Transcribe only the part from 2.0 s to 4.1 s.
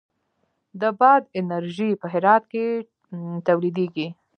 په هرات کې تولیدیږي